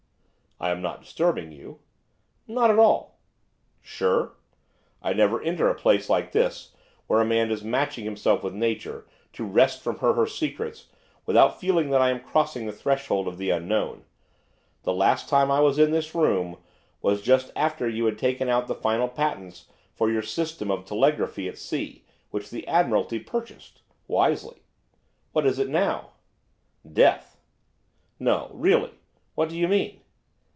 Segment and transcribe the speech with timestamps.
[0.63, 1.79] 'I am not disturbing you?'
[2.47, 3.17] 'Not at all.'
[3.81, 4.33] 'Sure?
[5.01, 6.75] I never enter a place like this,
[7.07, 10.89] where a man is matching himself with nature, to wrest from her her secrets,
[11.25, 14.03] without feeling that I am crossing the threshold of the unknown.
[14.83, 16.57] The last time I was in this room
[17.01, 21.47] was just after you had taken out the final patents for your System of Telegraphy
[21.49, 24.61] at Sea, which the Admiralty purchased, wisely
[25.31, 26.11] What is it, now?'
[26.87, 27.35] 'Death.'
[28.19, 28.51] 'No?
[28.53, 28.91] really?
[29.33, 29.97] what do you mean?